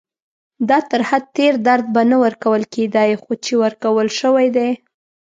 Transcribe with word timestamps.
دا 0.69 0.77
تر 0.89 1.01
حد 1.09 1.23
تېر 1.37 1.53
درد 1.67 1.85
به 1.93 2.01
نه 2.09 2.17
ورکول 2.23 2.61
کېدای، 2.73 3.11
خو 3.23 3.31
چې 3.43 3.51
ورکول 3.63 4.07
شوی 4.19 4.47
دی. 4.55 4.69